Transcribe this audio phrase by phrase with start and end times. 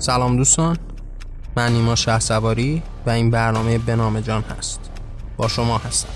[0.00, 0.78] سلام دوستان.
[1.56, 4.80] من نیما شه سواری و این برنامه به نام جان هست.
[5.36, 6.08] با شما هستم.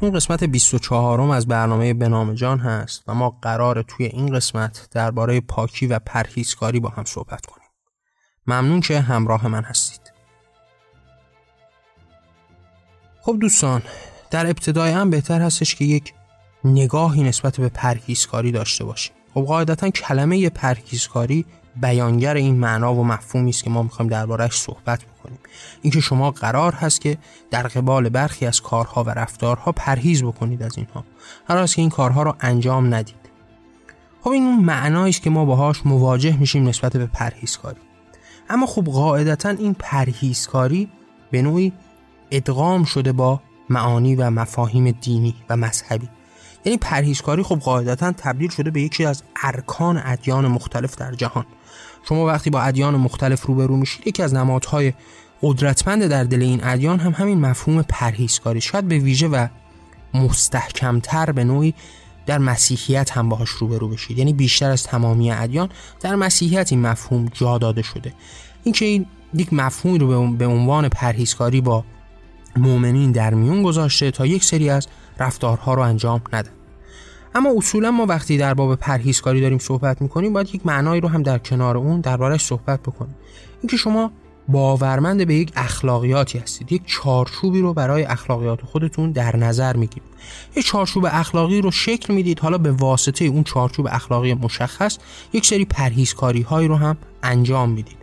[0.00, 4.34] این قسمت 24 م از برنامه به نام جان هست و ما قرار توی این
[4.34, 7.68] قسمت درباره پاکی و پرهیزکاری با هم صحبت کنیم.
[8.46, 10.12] ممنون که همراه من هستید.
[13.22, 13.82] خب دوستان
[14.30, 16.14] در ابتدای هم بهتر هستش که یک
[16.64, 19.12] نگاهی نسبت به پرهیزکاری داشته باشیم.
[19.34, 21.46] خب قاعدتا کلمه پرهیزکاری
[21.76, 25.38] بیانگر این معنا و مفهومی است که ما می‌خوایم دربارهش صحبت بکنیم.
[25.82, 27.18] اینکه شما قرار هست که
[27.50, 31.04] در قبال برخی از کارها و رفتارها پرهیز بکنید از اینها.
[31.48, 33.20] قرار است که این کارها رو انجام ندید.
[34.20, 37.80] خب این اون معنایی است که ما باهاش مواجه میشیم نسبت به پرهیزکاری.
[38.48, 40.88] اما خب قاعدتا این پرهیزکاری
[41.30, 41.72] به نوعی
[42.30, 46.08] ادغام شده با معانی و مفاهیم دینی و مذهبی.
[46.64, 51.44] یعنی پرهیزکاری خب قاعدتا تبدیل شده به یکی از ارکان ادیان مختلف در جهان.
[52.08, 54.92] شما وقتی با ادیان مختلف روبرو میشید یکی از نمادهای
[55.42, 58.60] قدرتمند در دل این ادیان هم همین مفهوم پرهیزکاری.
[58.60, 59.46] شاید به ویژه و
[60.14, 61.74] مستحکمتر به نوعی
[62.26, 64.18] در مسیحیت هم باهاش روبرو بشید.
[64.18, 65.68] یعنی بیشتر از تمامی ادیان
[66.00, 68.12] در مسیحیت این مفهوم جا داده شده.
[68.64, 71.84] اینکه این یک مفهومی رو به عنوان پرهیزکاری با
[72.56, 74.86] مؤمنین در میون گذاشته تا یک سری از
[75.20, 76.50] رفتارها رو انجام ندن
[77.34, 81.22] اما اصولا ما وقتی در باب پرهیزکاری داریم صحبت می‌کنیم باید یک معنایی رو هم
[81.22, 83.14] در کنار اون دربارش صحبت بکنیم.
[83.60, 84.12] اینکه شما
[84.48, 90.10] باورمند به یک اخلاقیاتی هستید یک چارچوبی رو برای اخلاقیات خودتون در نظر می‌گیرید.
[90.56, 94.98] یک چارچوب اخلاقی رو شکل می‌دید حالا به واسطه اون چارچوب اخلاقی مشخص
[95.32, 97.96] یک سری پرهیزکاری هایی رو هم انجام می‌دید.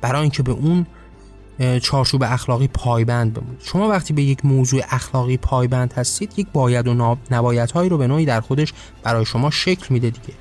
[0.00, 0.86] برای اینکه به اون
[1.82, 7.16] چارچوب اخلاقی پایبند بمونید شما وقتی به یک موضوع اخلاقی پایبند هستید یک باید و
[7.30, 8.72] نبایت هایی رو به نوعی در خودش
[9.02, 10.34] برای شما شکل میده دیگه.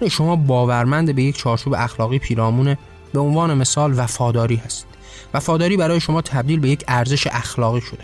[0.00, 2.76] یعنی شما باورمند به یک چارچوب اخلاقی پیرامون
[3.12, 4.88] به عنوان مثال وفاداری هستید.
[5.34, 8.02] وفاداری برای شما تبدیل به یک ارزش اخلاقی شده.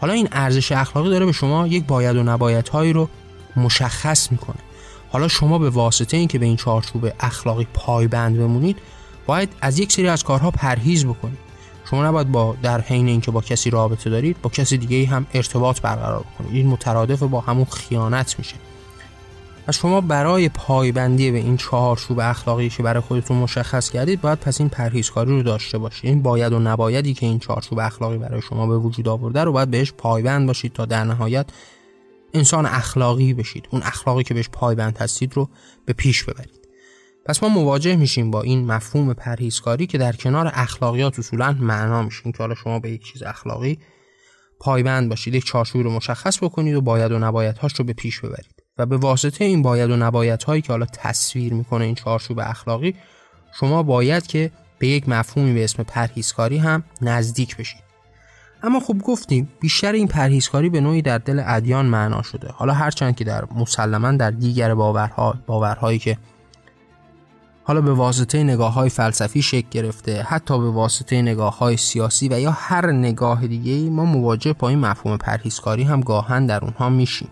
[0.00, 3.08] حالا این ارزش اخلاقی داره به شما یک باید و نبایت هایی رو
[3.56, 4.58] مشخص می‌کنه.
[5.12, 8.76] حالا شما به واسطه اینکه به این چارچوب اخلاقی پایبند بمونید
[9.26, 11.51] باید از یک سری از کارها پرهیز بکنید.
[11.92, 15.80] شما نباید با در حین اینکه با کسی رابطه دارید با کسی دیگه هم ارتباط
[15.80, 18.54] برقرار کنید این مترادف با همون خیانت میشه.
[19.68, 24.60] و شما برای پایبندی به این چهارچوب اخلاقی که برای خودتون مشخص کردید باید پس
[24.60, 26.10] این پرهیزکاری رو داشته باشید.
[26.10, 29.70] این باید و نبایدی که این چهارچوب اخلاقی برای شما به وجود آورده رو باید
[29.70, 31.46] بهش پایبند باشید تا در نهایت
[32.34, 33.68] انسان اخلاقی بشید.
[33.70, 35.48] اون اخلاقی که بهش پایبند هستید رو
[35.86, 36.61] به پیش ببرید.
[37.26, 42.32] پس ما مواجه میشیم با این مفهوم پرهیزکاری که در کنار اخلاقیات اصولا معنا میشین
[42.32, 43.78] که حالا شما به یک چیز اخلاقی
[44.60, 48.20] پایبند باشید یک چارچوبی رو مشخص بکنید و باید و نباید هاش رو به پیش
[48.20, 48.62] ببرید.
[48.78, 52.94] و به واسطه این باید و نباید هایی که حالا تصویر می‌کنه این چارچوب اخلاقی
[53.60, 57.82] شما باید که به یک مفهومی به اسم پرهیزکاری هم نزدیک بشید.
[58.62, 62.48] اما خوب گفتیم بیشتر این پرهیزکاری به نوعی در دل ادیان معنا شده.
[62.48, 66.18] حالا هرچند که در مسلما در دیگر باورها باورهایی که
[67.64, 72.40] حالا به واسطه نگاه های فلسفی شکل گرفته حتی به واسطه نگاه های سیاسی و
[72.40, 77.28] یا هر نگاه دیگه ما مواجه با این مفهوم پرهیزکاری هم گاهن در اونها میشیم.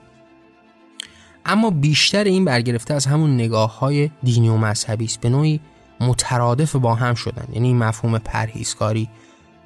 [1.46, 5.60] اما بیشتر این برگرفته از همون نگاه های دینی و مذهبی است به نوعی
[6.00, 7.44] مترادف با هم شدن.
[7.52, 9.08] یعنی این مفهوم پرهیزکاری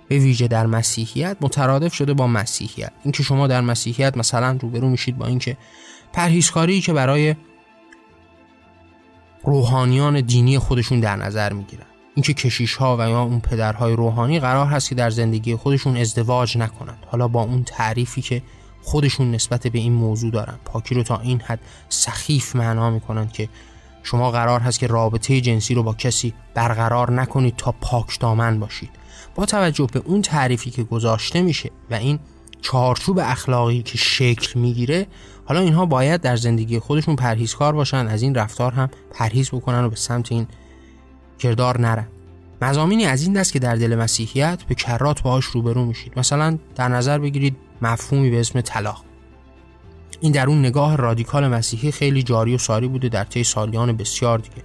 [0.08, 2.92] به ویژه در مسیحیت مترادف شده با مسیحیت.
[3.02, 5.56] اینکه شما در مسیحیت مثلا روبرو میشید با اینکه
[6.12, 7.34] پرهیزکاری که برای
[9.46, 11.86] روحانیان دینی خودشون در نظر می‌گیرن.
[12.14, 16.58] اینکه کشیش ها و یا اون پدرهای روحانی قرار هست که در زندگی خودشون ازدواج
[16.58, 18.42] نکنند حالا با اون تعریفی که
[18.82, 20.54] خودشون نسبت به این موضوع دارن.
[20.64, 23.48] پاکی رو تا این حد سخیف معنا می‌کنند که
[24.02, 28.90] شما قرار هست که رابطه جنسی رو با کسی برقرار نکنید تا پاک دامن باشید.
[29.34, 32.18] با توجه به اون تعریفی که گذاشته میشه و این
[32.64, 35.06] چارچوب اخلاقی که شکل می‌گیره
[35.44, 39.88] حالا اینها باید در زندگی خودشون پرهیزکار باشن از این رفتار هم پرهیز بکنن و
[39.88, 40.46] به سمت این
[41.38, 42.06] کردار نرن.
[42.62, 46.18] مزامینی از این دست که در دل مسیحیت به کرات باهاش روبرو میشید.
[46.18, 49.04] مثلا در نظر بگیرید مفهومی به اسم طلاق.
[50.20, 54.38] این در اون نگاه رادیکال مسیحی خیلی جاری و ساری بوده در طی سالیان بسیار
[54.38, 54.62] دیگه.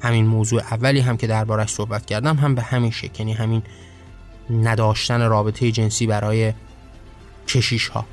[0.00, 3.62] همین موضوع اولی هم که دربارش صحبت کردم هم به همین شکل یعنی همین
[4.50, 6.52] نداشتن رابطه جنسی برای
[7.48, 8.04] کشیش ها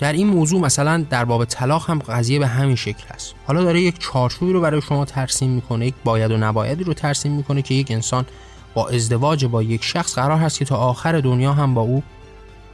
[0.00, 3.34] در این موضوع مثلا در باب طلاق هم قضیه به همین شکل است.
[3.46, 7.32] حالا داره یک چارچوبی رو برای شما ترسیم می‌کنه یک باید و نبایدی رو ترسیم
[7.32, 8.26] می‌کنه که یک انسان
[8.74, 12.02] با ازدواج با یک شخص قرار هست که تا آخر دنیا هم با او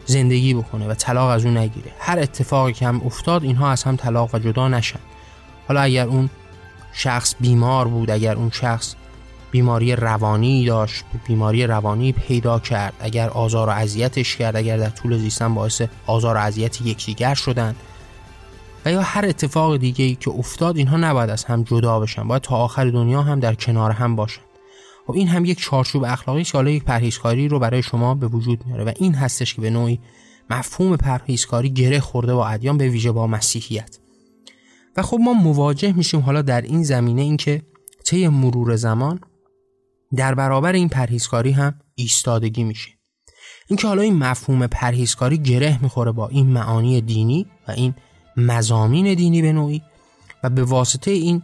[0.07, 1.91] زندگی بکنه و طلاق از او نگیره.
[1.99, 5.01] هر اتفاقی که هم افتاد اینها از هم طلاق و جدا نشن.
[5.69, 6.31] حالا اگر اون
[6.93, 8.95] شخص بیمار بود اگر اون شخص
[9.57, 12.95] بیماری روانی داشت بیماری روانی پیدا کرد.
[13.01, 17.77] اگر آزار و اذیتش کرد اگر در طول زیستن باعث آزار و اذیت یکدیگر شدن.
[18.85, 22.29] و یا هر اتفاق دیگه ای که افتاد اینها نباید از هم جدا بشن.
[22.29, 24.41] باید تا آخر دنیا هم در کنار هم باشن.
[25.07, 28.67] خب این هم یک چارچوب اخلاقی که حالا یک پرهیزکاری رو برای شما به وجود
[28.67, 28.85] میاره.
[28.85, 30.01] و این هستش که به نوعی
[30.51, 33.99] مفهوم پرهیزکاری گره خورده با ادیان به ویژه با مسیحیت.
[34.97, 37.63] و خب ما مواجه میشیم حالا در این زمینه اینکه
[38.05, 39.21] طی مرور زمان
[40.17, 42.91] در برابر این پرهیزکاری هم ایستادگی میشه.
[43.69, 47.95] اینکه حالا این مفهوم پرهیزکاری گره می‌خوره با این معانی دینی و این
[48.37, 49.83] مزامین دینی به نوعی
[50.43, 51.43] و به واسطه این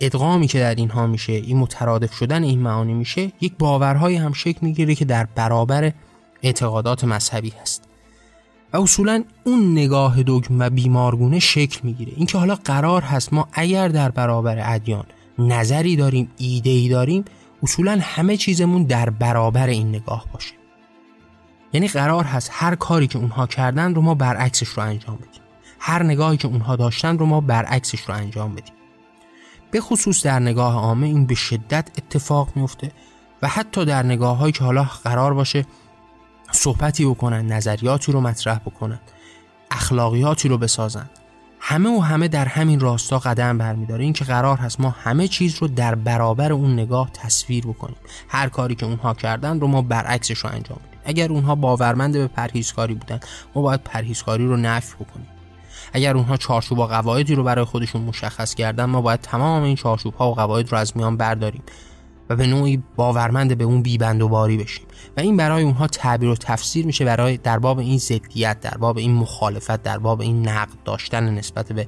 [0.00, 4.58] ادغامی که در اینها میشه این مترادف شدن این معانی میشه یک باورهای هم شکل
[4.62, 5.92] می‌گیره که در برابر
[6.42, 7.82] اعتقادات مذهبی هست.
[8.72, 12.12] و اصولا اون نگاه دگم و بیمارگونه شکل می‌گیره.
[12.16, 15.04] اینکه حالا قرار هست ما اگر در برابر ادیان
[15.38, 17.24] نظری داریم ایده ای داریم
[17.62, 20.54] اصولا همه چیزمون در برابر این نگاه باشه.
[21.72, 25.42] یعنی قرار هست هر کاری که اونها کردن رو ما برعکسش رو انجام بدیم.
[25.80, 28.74] هر نگاهی که اونها داشتن رو ما برعکسش رو انجام بدیم.
[29.70, 32.92] به خصوص در نگاه عامه این به شدت اتفاق میفته
[33.42, 35.66] و حتی در نگاه هایی که حالا قرار باشه
[36.52, 39.00] صحبتی بکنن نظریاتی رو مطرح بکنن
[39.70, 41.10] اخلاقیاتی رو بسازن.
[41.60, 44.04] همه و همه در همین راستا قدم برمیداره.
[44.04, 47.96] این که قرار هست ما همه چیز رو در برابر اون نگاه تصویر بکنیم.
[48.28, 51.00] هر کاری که اونها کردن رو ما برعکسش رو انجام بدیم.
[51.04, 53.20] اگر اونها باورمند به پرهیزکاری بودن
[53.54, 55.26] ما باید پرهیزکاری رو نفی بکنیم.
[55.92, 60.14] اگر اونها چارچوب و قواعدی رو برای خودشون مشخص کردن ما باید تمام این چارچوب
[60.14, 61.62] ها و قواعد رو از میان برداریم.
[62.30, 64.86] و به نوعی باورمند به اون بیبند و باری بشیم.
[65.16, 68.98] و این برای اونها تعبیر و تفسیر میشه برای در باب این ضدیت در باب
[68.98, 71.86] این مخالفت در باب این نقد داشتن نسبت به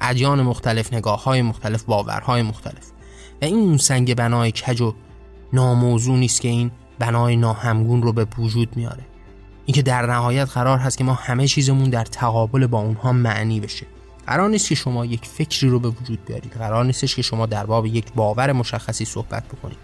[0.00, 2.90] ادیان مختلف نگاه های مختلف باورهای مختلف.
[3.42, 4.94] و این اون سنگ بنای کج و
[5.52, 9.04] ناموضوع نیست که این بنای ناهمگون رو به وجود میاره.
[9.66, 13.86] اینکه در نهایت قرار هست که ما همه چیزمون در تقابل با اونها معنی بشه.
[14.26, 16.52] قرار نیست که شما یک فکری رو به وجود بیارید.
[16.52, 19.78] قرار نیستش که شما در باب یک باور مشخصی صحبت بکنید.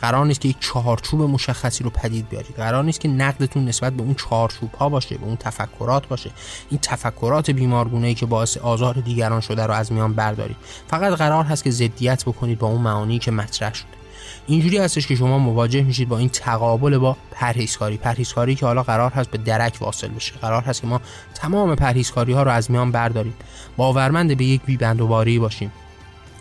[0.00, 2.56] قرار نیست که یک چهارچوب مشخصی رو پدید بیارید.
[2.56, 6.30] قرار نیست که نقدتون نسبت به اون چهارچوب ها باشه به اون تفکرات باشه.
[6.70, 10.56] این تفکرات بیمارگونه ای که باعث آزار دیگران شده رو از میان بردارید.
[10.88, 14.03] فقط قرار هست که ضدیت بکنید با اون معانی که مطرح شده.
[14.46, 17.96] اینجوری هستش که شما مواجه میشید با این تقابل با پرهیزکاری.
[17.96, 20.34] پرهیزکاری که حالا قرار هست به درک واصل بشه.
[20.34, 21.00] قرار هست که ما
[21.34, 23.34] تمام پرهیزکاری ها رو از میان برداریم.
[23.76, 25.72] باورمند به یک بیبند و باری باشیم.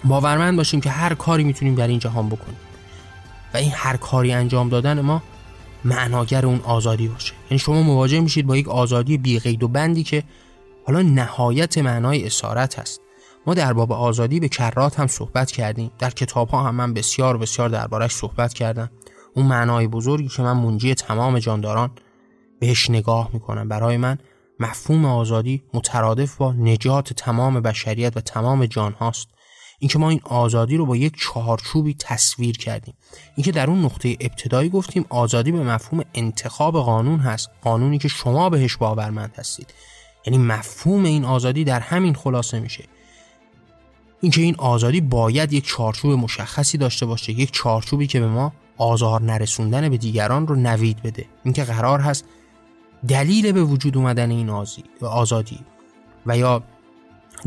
[0.03, 2.57] باورمند باشیم که هر کاری می‌تونیم در این جهان بکنیم.
[3.53, 5.23] و این هر کاری انجام دادن ما
[5.85, 7.33] معناگر اون آزادی باشه.
[7.50, 10.23] یعنی شما مواجه میشید با یک آزادی بی قید و بندی که
[10.88, 13.02] حالا نهایت معنای اسارت هست.
[13.48, 15.92] ما در باب آزادی به کرات هم صحبت کردیم.
[16.00, 18.90] در کتاب ها هم من بسیار بسیار دربارش صحبت کردم.
[19.36, 21.92] اون معنای بزرگی که من منجی تمام جانداران
[22.60, 23.68] بهش نگاه می‌کنم.
[23.68, 24.18] برای من
[24.60, 29.28] مفهوم آزادی مترادف با نجات تمام بشریت و تمام جان هاست
[29.80, 32.94] اینکه ما این آزادی رو با یک چهارچوبی تصویر کردیم.
[33.36, 38.50] اینکه در اون نقطه ابتدایی گفتیم آزادی به مفهوم انتخاب قانون هست قانونی که شما
[38.50, 39.74] بهش باورمند هستید.
[40.25, 42.84] یعنی مفهوم این آزادی در همین خلاصه میشه.
[44.24, 49.22] اینکه این آزادی باید یک چارچوب مشخصی داشته باشه یک چارچوبی که به ما آزار
[49.22, 51.25] نرسوندن به دیگران رو نوید بده.
[51.44, 52.25] اینکه قرار هست
[53.08, 54.50] دلیل به وجود اومدن این
[55.01, 55.60] آزادی
[56.25, 56.63] و یا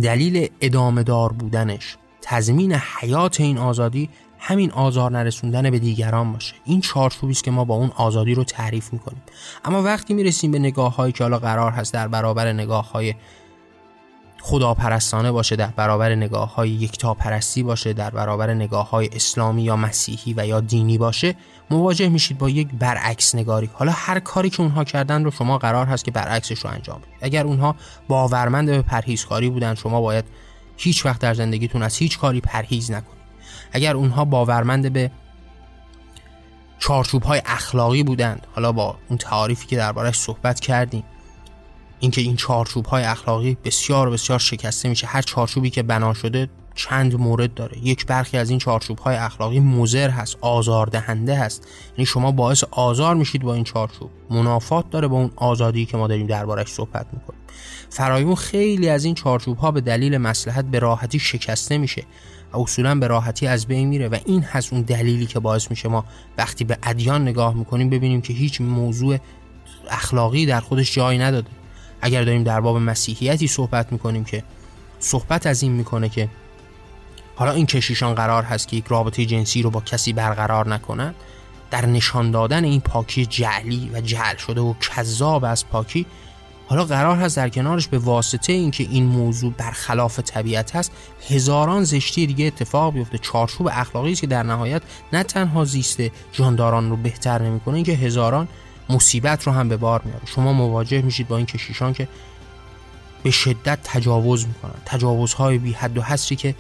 [0.02, 6.54] دلیل ادامه دار بودنش تضمین حیات این آزادی همین آزار نرسوندن به دیگران باشه.
[6.64, 9.22] این چارچوبی است که ما با اون آزادی رو تعریف می‌کنیم.
[9.64, 13.14] اما وقتی می‌رسیم به نگاه هایی که حالا قرار هست در برابر نگاه های
[14.46, 19.76] خداپرستانه باشه در برابر نگاه های یکتا پرستی باشه در برابر نگاه های اسلامی یا
[19.76, 21.34] مسیحی و یا دینی باشه
[21.70, 25.86] مواجه میشید با یک برعکس نگاری حالا هر کاری که اونها کردن رو شما قرار
[25.86, 27.18] هست که برعکسش رو انجام بدید.
[27.20, 27.76] اگر اونها
[28.08, 30.24] باورمند به پرهیزکاری بودن شما باید
[30.76, 33.22] هیچ وقت در زندگیتون از هیچ کاری پرهیز نکنید.
[33.72, 35.10] اگر اونها باورمند به
[36.78, 41.04] چارچوب های اخلاقی بودند حالا با اون تعاریفی که دربارش صحبت کردیم
[42.00, 45.06] اینکه این چارچوب های اخلاقی بسیار بسیار شکسته میشه.
[45.06, 47.78] هر چارچوبی که بنا شده چند مورد داره.
[47.78, 51.68] یک برخی از این چارچوب های اخلاقی مزر هست آزاردهنده هست.
[51.92, 54.10] یعنی شما باعث آزار میشید با این چارچوب.
[54.30, 57.40] منافات داره با اون آزادی که ما داریم دربارش صحبت می‌کنیم.
[57.90, 62.04] فرایمون خیلی از این چارچوب ها به دلیل مسلحت به راحتی شکسته میشه
[62.52, 65.88] و اصولا به راحتی از بین میره و این هست اون دلیلی که باعث میشه
[65.88, 66.04] ما
[66.38, 69.18] وقتی به ادیان نگاه می‌کنیم ببینیم که هیچ موضوع
[69.90, 71.50] اخلاقی در خودش جای نداده.
[72.00, 74.42] اگر داریم در باب مسیحیتی صحبت می‌کنیم که
[74.98, 76.28] صحبت از این می‌کنه که
[77.36, 81.14] حالا این کشیشان قرار هست که یک رابطه جنسی رو با کسی برقرار نکنند
[81.70, 86.06] در نشان دادن این پاکی جعلی و جعل شده و کذاب از پاکی
[86.68, 90.92] حالا قرار هست در کنارش به واسطه اینکه این موضوع برخلاف طبیعت هست
[91.30, 93.18] هزاران زشتی دیگه اتفاق بیفته.
[93.18, 96.00] چارچوب اخلاقی است که در نهایت نه تنها زیست
[96.32, 98.48] جانداران رو بهتر نمی‌کنه اینکه هزاران
[98.88, 102.08] مصیبت رو هم به بار میاره شما مواجه میشید با این کشیشان که
[103.22, 104.74] به شدت تجاوز می‌کنن.
[104.86, 106.54] تجاوزهای بی حد و حصری که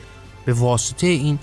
[0.44, 1.38] به واسطه این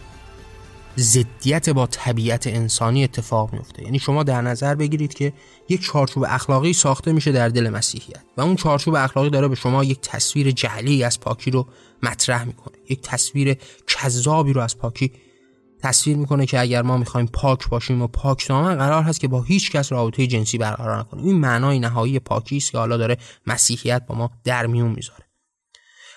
[0.98, 5.34] ضدیت با طبیعت انسانی اتفاق میفته یعنی شما در نظر بگیرید که
[5.70, 9.84] یک چارچوب اخلاقی ساخته میشه در دل مسیحیت و اون چارچوب اخلاقی داره به شما
[9.84, 11.68] یک تصویر جعلی از پاکی رو
[12.04, 12.76] مطرح می‌کنه.
[12.90, 15.12] یک تصویر کذابی رو از پاکی
[15.84, 19.42] تصویر می‌کنه که اگر ما می‌خوایم پاک باشیم و پاک دامن قرار هست که با
[19.42, 21.26] هیچ کس رابطه جنسی برقرار نکنیم.
[21.26, 25.26] این معنای نهایی پاکی است که حالا داره مسیحیت با ما در میون می‌ذاره.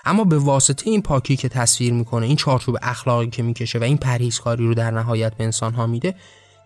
[0.05, 3.97] اما به واسطه این پاکی که تصویر می‌کنه این چارچوب اخلاقی که می‌کشه و این
[3.97, 6.15] پرهیزکاری رو در نهایت به انسان ها میده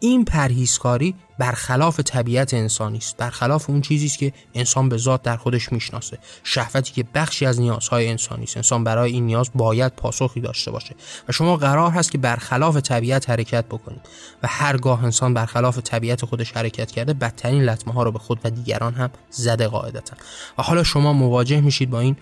[0.02, 3.16] این پرهیزکاری برخلاف طبیعت انسانی است.
[3.16, 6.18] برخلاف اون چیزی است که انسان به ذات در خودش می‌شناسه.
[6.44, 8.56] شهوتی که بخشی از نیازهای انسانی است.
[8.56, 10.94] انسان برای این نیاز باید پاسخی داشته باشه.
[11.28, 14.00] و شما قرار هست که برخلاف طبیعت حرکت بکنید.
[14.42, 18.50] و هرگاه انسان برخلاف طبیعت خودش حرکت کرده بدترین لطمه ها رو به خود و
[18.50, 20.16] دیگران هم زده قاعدتا.
[20.58, 22.16] و حالا شما مواجه میشید با این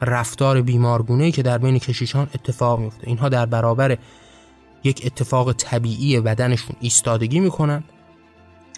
[0.00, 3.98] رفتار بیمارگونه که در بین کشیشان اتفاق میفته اینها در برابر
[4.84, 7.84] یک اتفاق طبیعی بدنشون ایستادگی می‌کنن.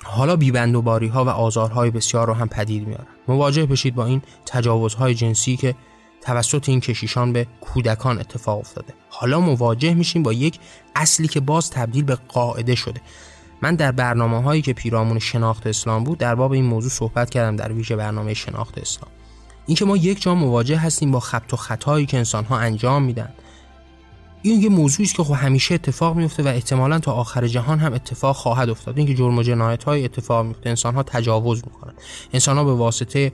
[0.05, 4.05] حالا بیبند و باری ها و آزارهای بسیار رو هم پدید میارن مواجه بشید با
[4.05, 5.75] این تجاوزهای جنسی که
[6.21, 8.95] توسط این کشیشان به کودکان اتفاق افتاده.
[9.09, 10.59] حالا مواجه میشیم با یک
[10.95, 13.01] اصلی که باز تبدیل به قاعده شده.
[13.63, 17.57] من در برنامه هایی که پیرامون شناخت اسلام بود در باب این موضوع صحبت کردم
[17.57, 19.11] در ویژه برنامه شناخت اسلام.
[19.67, 23.33] اینکه ما یک جا مواجه هستیم با خبت و خطایی که انسان ها انجام میدن.
[24.47, 27.93] این یه موضوعی است که خب همیشه اتفاق میفته و احتمالا تا آخر جهان هم
[27.93, 28.99] اتفاق خواهد افتاد.
[28.99, 31.93] اینکه جرم و جنایت های اتفاق میفته انسان ها تجاوز می‌کنن.
[32.33, 33.33] انسان ها به واسطه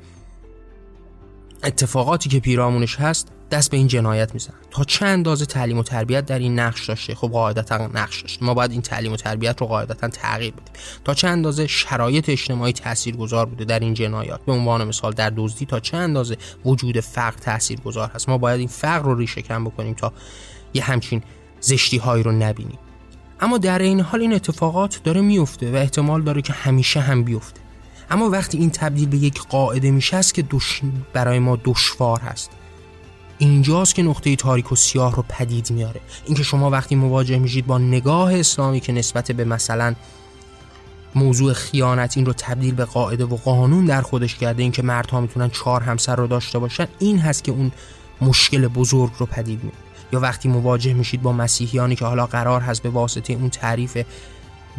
[1.64, 4.57] اتفاقاتی که پیرامونش هست دست به این جنایت می‌زنن.
[4.71, 8.45] تا چه اندازه تعلیم و تربیت در این نقش داشته؟ خب قاعدتا نقش داشته.
[8.45, 10.73] ما باید این تعلیم و تربیت رو قاعدتا تغییر بدیم.
[11.05, 15.67] تا چه اندازه شرایط اجتماعی تاثیرگذار بوده در این جنایات؟ به عنوان مثال در دزدی
[15.67, 19.95] تا چه اندازه وجود فقر تاثیرگذار هست؟ ما باید این فقر رو ریشه کن بکنیم
[19.95, 20.12] تا
[20.75, 21.23] یه همچین
[21.61, 22.79] زشتی هایی رو نبینیم
[23.41, 27.61] اما در این حال این اتفاقات داره میفته و احتمال داره که همیشه هم بیفته.
[28.11, 30.81] اما وقتی این تبدیل به یک قاعده میشه است که دش...
[31.12, 32.50] برای ما دشوار هست.
[33.39, 36.00] اینجاست که نقطه تاریک و سیاه رو پدید میاره.
[36.27, 39.95] اینکه شما وقتی مواجه میشید با نگاه اسلامی که نسبت به مثلا
[41.15, 45.50] موضوع خیانت این رو تبدیل به قاعده و قانون در خودش کرده اینکه مردها می‌تونن
[45.50, 47.73] چهار همسر رو داشته باشن این هست که اون
[48.21, 49.79] مشکل بزرگ رو پدید میاره.
[50.12, 53.99] یا وقتی مواجه میشید با مسیحیانی که حالا قرار هست به واسطه اون تعریف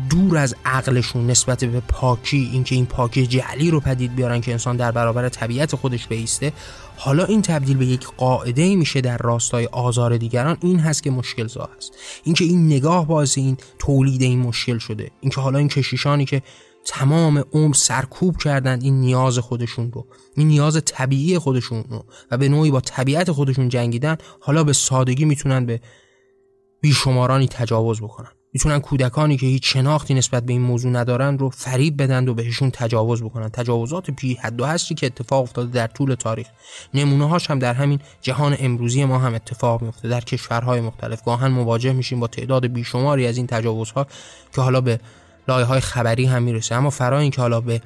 [0.09, 4.77] دور از عقلشون نسبت به پاکی اینکه این پاکی جعلی رو پدید بیارن که انسان
[4.77, 6.53] در برابر طبیعت خودش بیسته
[6.97, 10.57] حالا این تبدیل به یک قاعده میشه در راستای آزار دیگران.
[10.61, 11.93] این هست که مشکل زا هست.
[12.23, 15.11] اینکه این نگاه باز این تولید این مشکل شده.
[15.21, 16.41] اینکه حالا این کشیشانی که
[16.85, 22.49] تمام عمر سرکوب کردند این نیاز خودشون رو این نیاز طبیعی خودشون رو و به
[22.49, 25.81] نوعی با طبیعت خودشون جنگیدن حالا به سادگی می‌تونن به
[26.81, 28.31] بیشمارانی تجاوز بکنن.
[28.53, 32.71] می‌تونن کودکانی که هیچ شناختی نسبت به این موضوع ندارن رو فریب بدن و بهشون
[32.71, 33.49] تجاوز بکنن.
[33.49, 36.47] تجاوزات بی حد و هستی که اتفاق افتاده در طول تاریخ.
[36.93, 41.47] نمونه هاش هم در همین جهان امروزی ما هم اتفاق میفته در کشورهای مختلف گاهن
[41.47, 44.07] مواجه میشیم با تعداد بیشماری از این تجاوزها
[44.55, 44.99] که حالا به
[45.47, 46.75] لایه های خبری هم می‌رسه.
[46.75, 47.81] اما فرا که حالا به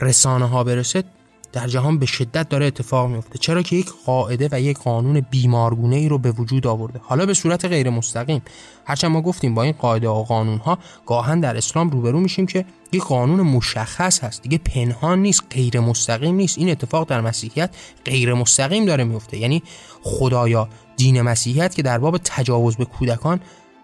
[0.00, 1.04] رسانه ها برسه
[1.52, 5.96] در جهان به شدت داره اتفاق میفته چرا که یک قاعده و یک قانون بیمارگونه
[5.96, 7.00] ای رو به وجود آورده.
[7.02, 8.42] حالا به صورت غیر مستقیم
[8.84, 12.64] هرچند ما گفتیم با این قاعده و قانون ها گاهن در اسلام روبرو میشیم که
[12.92, 14.42] یک قانون مشخص هست.
[14.42, 16.58] دیگه پنهان نیست غیر مستقیم نیست.
[16.58, 17.70] این اتفاق در مسیحیت
[18.04, 19.62] غیر مستقیم داره میفته یعنی
[20.02, 23.40] خدایا دین مسیحیت که در باب تجاوز به کودکان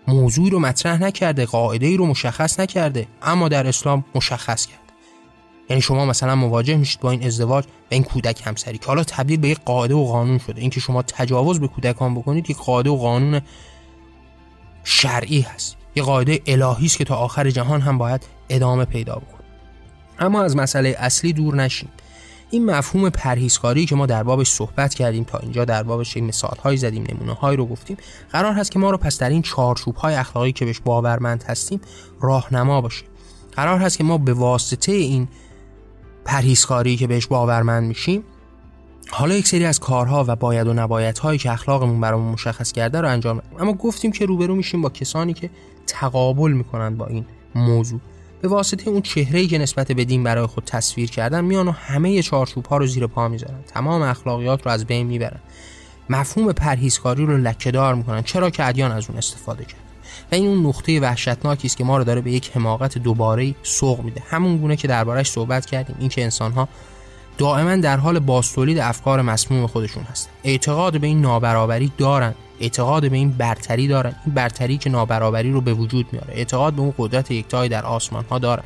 [0.09, 4.87] موضوعی رو مطرح نکرده قاعده ای رو مشخص نکرده اما در اسلام مشخص کرد
[5.71, 9.41] یعنی شما مثلا مواجه میشید با این ازدواج و این کودک همسری که حالا تبدیل
[9.41, 10.61] به یک قاعده و قانون شده.
[10.61, 13.41] اینکه شما تجاوز به کودکان بکنید یک قاعده و قانون
[14.85, 15.77] شرعی هست.
[15.97, 19.47] یه قاعده الهی است که تا آخر جهان هم باید ادامه پیدا بکنه.
[20.19, 21.89] اما از مسئله اصلی دور نشیم
[22.51, 26.77] این مفهوم پرهیزکاری که ما در بابش صحبت کردیم تا اینجا در بابش مثال هایی
[26.77, 27.97] زدیم نمونه هایی رو گفتیم
[28.33, 31.81] قرار هست که ما رو پس در این چارچوب های اخلاقی که بهش باورمند هستیم
[32.21, 33.05] راهنما باشه
[33.53, 35.29] قرار هست که ما به واسطه این
[36.25, 38.25] پرهیزکاری که بهش باورمند میشیم
[39.11, 43.01] حالا یک سری از کارها و باید و نباید هایی که اخلاقمون برامون مشخص کرده
[43.01, 45.51] رو انجام اما گفتیم که روبرو میشیم با کسانی که
[45.87, 47.25] تقابل می‌کنن با این
[47.55, 48.01] موضوع.
[48.49, 52.23] به واسطه اون چهره‌ای که نسبت به دین برای خود تصویر کردن میان و همه
[52.23, 53.59] چارچوب ها رو زیر پا می‌ذارن.
[53.67, 55.41] تمام اخلاقیات رو از بین می‌برن.
[56.11, 58.23] مفهوم پرهیزکاری رو لکهدار می‌کنن.
[58.23, 59.81] چرا که ادیان از اون استفاده کرد
[60.33, 64.05] و این اون نقطه وحشتناکی است که ما رو داره به یک حماقت دوباره سوق
[64.05, 64.23] میده.
[64.31, 65.97] همون گونه که دربارش صحبت کردیم.
[65.99, 66.69] اینکه انسان ها
[67.39, 70.31] دائما در حال باستولید افکار مسموم خودشون هستن.
[70.45, 72.35] اعتقاد به این نابرابری دارن.
[72.61, 74.17] اعتقاد به این برتری دارن.
[74.27, 76.35] این برتری که نابرابری رو به وجود میاره.
[76.35, 78.63] اعتقاد به اون قدرت یکتایی در آسمان ها دارن.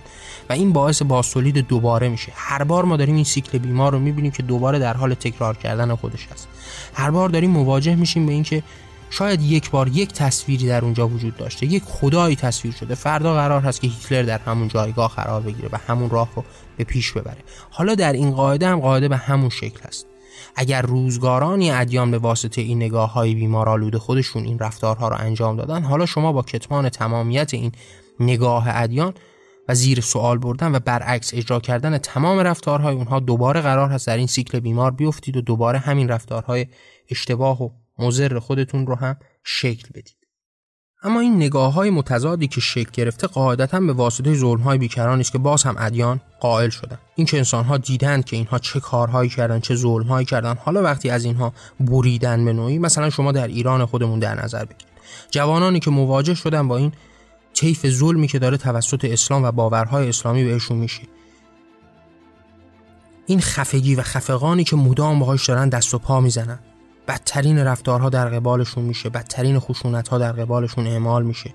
[0.48, 2.32] و این باعث باستولید دوباره میشه.
[2.34, 5.94] هر بار ما داریم این سیکل بیمار رو می‌بینیم که دوباره در حال تکرار کردن
[5.94, 6.48] خودش هست.
[6.94, 8.62] هر بار داریم مواجه میشیم به اینکه
[9.10, 11.66] شاید یک بار یک تصویری در اونجا وجود داشته.
[11.66, 12.94] یک خدایی تصویر شده.
[12.94, 16.44] فردا قرار هست که هیتلر در همون جایگاه قرار بگیره و همون راه رو
[16.76, 17.38] به پیش ببره.
[17.70, 20.06] حالا در این قاعده هم قاعده به همون شکل هست
[20.56, 25.82] اگر روزگارانی ادیان به واسطه این نگاه های بیمارآلود خودشون این رفتارها رو انجام دادن
[25.82, 27.72] حالا شما با کتمان تمامیت این
[28.20, 29.14] نگاه ادیان
[29.68, 34.16] و زیر سوال بردن و برعکس اجرا کردن تمام رفتارهای اونها دوباره قرار هست در
[34.16, 36.66] این سیکل بیمار بیفتید و دوباره همین رفتارهای
[37.10, 37.70] اشتباه و
[38.00, 40.16] مضر خودتون رو هم شکل بدید.
[41.02, 45.32] اما این نگاه های متضادی که شکل گرفته قاعدتا به واسطه ظلم های بیکرانی است
[45.32, 46.98] که باز هم ادیان قائل شدن.
[47.14, 50.82] این که انسان ها دیدند که اینها چه کارهایی کردن چه ظلم هایی کردن حالا
[50.82, 54.90] وقتی از اینها بریدن به نوعی مثلا شما در ایران خودمون در نظر بگیرید.
[55.30, 56.92] جوانانی که مواجه شدن با این
[57.54, 61.02] طیف ظلمی که داره توسط اسلام و باورهای اسلامی بهشون میشه.
[63.26, 66.58] این خفگی و خفقانی که مدام باهاش دارن دست و پا می‌زنن.
[67.10, 71.54] بدترین رفتارها در قبالشون میشه بدترین خشونت ها در قبالشون اعمال میشه.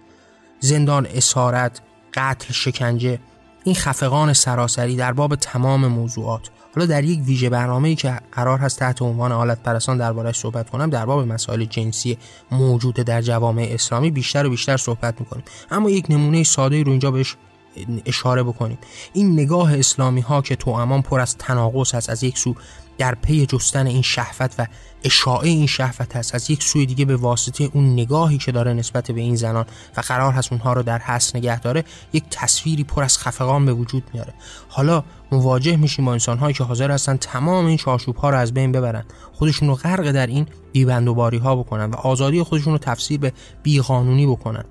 [0.59, 1.81] زندان اسارت
[2.13, 3.19] قتل شکنجه
[3.63, 6.49] این خفقان سراسری در باب تمام موضوعات.
[6.75, 10.69] حالا در یک ویژه برنامه ای که قرار هست تحت عنوان حالت پرستان دربارش صحبت
[10.69, 12.17] کنم در باب مسائل جنسی
[12.51, 15.43] موجود در جوامع اسلامی بیشتر و بیشتر صحبت می‌کنیم.
[15.71, 17.35] اما یک نمونه ساده رو اینجا بهش
[18.05, 18.77] اشاره بکنیم.
[19.13, 22.55] این نگاه اسلامی ها که تو امان پر از تناقض هست از یک سو
[22.97, 24.67] در پی جستن این شهوت و
[25.03, 29.11] اشاعه این شهوت هست از یک سوی دیگه به واسطه اون نگاهی که داره نسبت
[29.11, 29.65] به این زنان
[29.97, 33.73] و قرار هست اونها رو در حس نگه داره یک تصویری پر از خفقان به
[33.73, 34.33] وجود میاره.
[34.69, 38.71] حالا مواجه میشیم با انسانهایی که حاضر هستن تمام این چارچوب ها رو از بین
[38.71, 43.33] ببرن خودشون رو غرق در این دیبندوباری ها بکنن و آزادی خودشون رو تفسیر به
[43.63, 44.65] بیقانونی بکنن.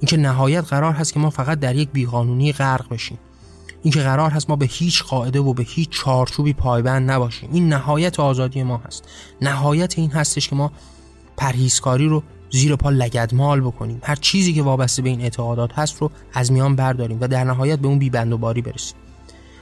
[0.00, 3.18] اینکه نهایت قرار هست که ما فقط در یک بیقانونی غرق بشیم.
[3.86, 7.48] اینکه قرار هست ما به هیچ قاعده و به هیچ چارچوبی پایبند نباشیم.
[7.52, 9.08] این نهایت آزادی ما هست.
[9.42, 10.72] نهایت این هستش که ما
[11.36, 14.00] پرهیزکاری رو زیر پا لگدمال بکنیم.
[14.02, 17.78] هر چیزی که وابسته به این اعتقادات هست رو از میان برداریم و در نهایت
[17.78, 18.96] به اون بیبند و باری برسیم.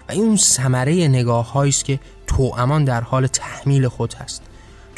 [0.09, 2.01] و این اون ثمره نگاه است که
[2.57, 4.43] امان در حال تحمیل خود هست.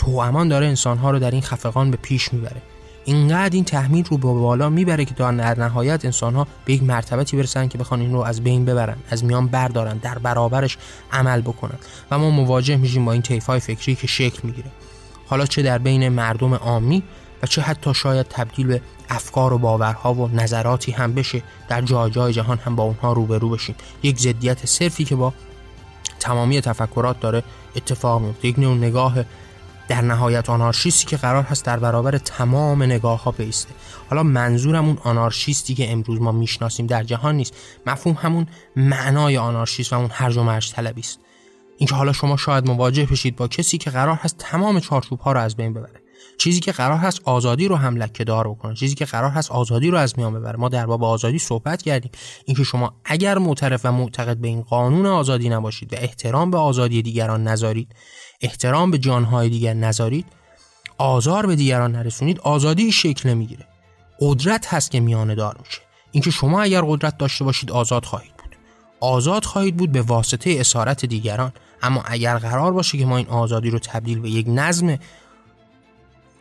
[0.09, 2.63] امان داره انسانها رو در این خفقان به پیش می‌بره.
[3.07, 7.37] اینقدر این تحمیل رو به بالا می‌بره که در نهایت انسان ها به یک مرتبتی
[7.37, 10.79] برسن که بخوان این رو از بین ببرن از میان بردارن در برابرش
[11.13, 11.79] عمل بکنن.
[12.11, 14.71] و ما مواجه میشیم با این های فکری که شکل می‌گیره.
[15.27, 17.03] حالا چه در بین مردم عامی
[17.43, 22.11] و چه حتی شاید تبدیل به افکار و باورها و نظراتی هم بشه در جای
[22.11, 23.75] جای جهان هم با اونها روبرو بشیم.
[24.03, 25.33] یک ضدیت صرفی که با
[26.21, 27.43] تمامی تفکرات داره
[27.77, 29.15] اتفاق میفته یک نوع نگاه
[29.89, 33.75] در نهایت آنارشیستی که قرار هست در برابر تمام نگاه ها بیسته.
[34.11, 37.55] حالا منظورم اون آنارشیستی که امروز ما می‌شناسیم در جهان نیست.
[37.87, 38.47] مفهوم همون
[38.77, 41.21] معنای آنارشیست و اون هرج و مرج طلبی است.
[41.79, 45.41] اینکه حالا شما شاید مواجه بشید با کسی که قرار هست تمام چارچوب ها رو
[45.41, 46.01] از بین ببره.
[46.39, 48.75] چیزی که قرار هست آزادی رو هم لکه دار بکنه.
[48.75, 50.57] چیزی که قرار هست آزادی رو از میان ببره.
[50.57, 52.11] ما در باب آزادی صحبت کردیم.
[52.45, 57.03] اینکه شما اگر معترف و معتقد به این قانون آزادی نباشید و احترام به آزادی
[57.03, 57.95] دیگران نذارید
[58.41, 60.27] احترام به جانهای دیگر نذارید
[60.99, 63.67] آزار به دیگران نرسونید آزادی شکل نمی‌گیره.
[64.21, 65.81] قدرت هست که میانه دار میشه.
[66.13, 68.57] اینکه شما اگر قدرت داشته باشید آزاد خواهید بود.
[69.01, 71.53] آزاد خواهید بود به واسطه اسارت دیگران.
[71.83, 74.99] اما اگر قرار باشه که ما این آزادی رو تبدیل به یک نظم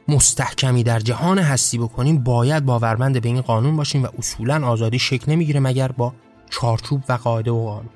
[0.08, 5.31] مستحکمی در جهان هستی بکنیم باید باورمند به این قانون باشیم و اصولا آزادی شکل
[5.31, 6.13] نمی‌گیره مگر با
[6.49, 7.89] چارچوب و قاعده و قانون.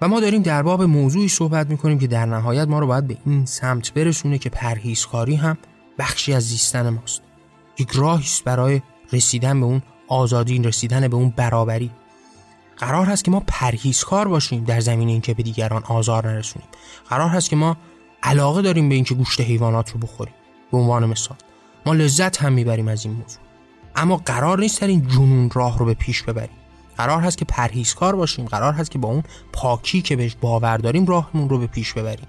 [0.00, 3.16] و ما داریم در باب موضوعی صحبت می‌کنیم که در نهایت ما رو باید به
[3.26, 5.58] این سمت برسونه که پرهیزکاری هم
[5.98, 7.22] بخشی از زیستن ماست.
[7.78, 8.82] یک راهی برای
[9.12, 11.90] رسیدن به اون آزادی رسیدن به اون برابری.
[12.76, 16.68] قرار هست که ما پرهیزکار باشیم در زمین اینکه به دیگران آزار نرسونیم.
[17.08, 17.76] قرار هست که ما
[18.22, 20.34] علاقه داریم به اینکه گوشت حیوانات رو بخوریم.
[20.72, 21.36] به عنوان مثال.
[21.86, 23.40] ما لذت هم می‌بریم از این موضوع.
[23.96, 26.59] اما قرار نیست در این جنون راه رو به پیش ببریم.
[27.00, 31.06] قرار هست که پرهیزکار باشیم قرار هست که با اون پاکی که بهش باور داریم
[31.06, 32.26] راهمون رو به پیش ببریم.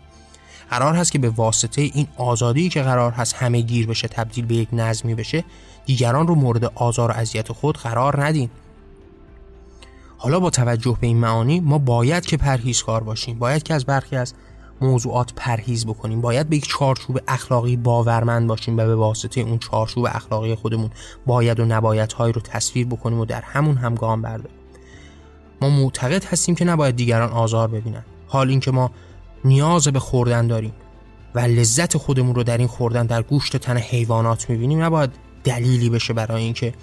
[0.70, 4.56] قرار هست که به واسطه این آزادی که قرار هست همه گیر بشه تبدیل به
[4.56, 5.44] یک نظمی بشه
[5.86, 8.50] دیگران رو مورد آزار و اذیت خود قرار ندین.
[10.18, 13.40] حالا با توجه به این معانی ما باید که پرهیزکار باشیم.
[13.40, 14.34] باید که از برخی از
[14.82, 16.22] موضوعات پرهیز بکنیم.
[16.22, 20.90] باید به یک چارچوب اخلاقی باورمند باشیم و به واسطه اون چارچوب اخلاقی خودمون
[21.26, 24.61] باید و نباید های رو تصویر بکنیم و در همون هم گام برداریم.
[25.62, 28.04] ما معتقد هستیم که نباید دیگران آزار ببینن.
[28.28, 28.92] حال اینکه ما
[29.46, 30.74] نیاز به خوردن داریم
[31.36, 35.12] و لذت خودمون رو در این خوردن در گوشت تن حیوانات می‌بینیم نباید
[35.44, 36.74] دلیلی بشه برای اینکه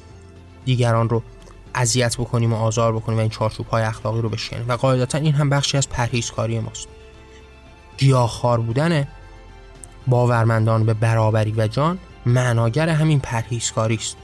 [0.64, 1.22] دیگران رو
[1.74, 4.64] اذیت بکنیم و آزار بکنیم و این چارچوب های اخلاقی رو بشکنیم.
[4.68, 6.88] و قاعدتا این هم بخشی از پرهیزکاری ماست.
[7.98, 9.08] گیاهخوار بودن
[10.06, 14.16] باورمندان به برابری و جان معناگر همین پرهیزکاری است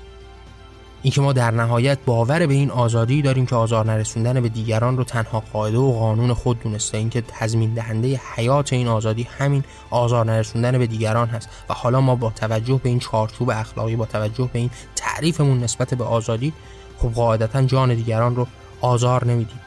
[1.05, 5.05] اینکه ما در نهایت باور به این آزادی داریم که آزار نرسوندن به دیگران رو
[5.05, 6.99] تنها قاعده و قانون خود دونسته.
[6.99, 11.49] اینکه تضمین دهنده حیات این آزادی همین آزار نرسوندن به دیگران هست.
[11.69, 15.95] و حالا ما با توجه به این چارچوب اخلاقی با توجه به این تعریفمون نسبت
[15.95, 16.53] به آزادی
[16.99, 18.47] خب قاعدتا جان دیگران رو
[18.81, 19.61] آزار نمیدیم.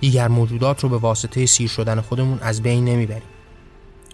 [0.00, 3.22] دیگر موجودات رو به واسطه سیر شدن خودمون از بین نمی‌بریم.